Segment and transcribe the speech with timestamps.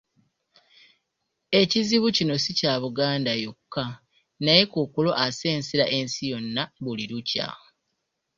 [1.61, 3.85] Ekizibu kino si kya Buganda yokka
[4.43, 7.47] naye kkookolo asensera ensi yonna buli lukya.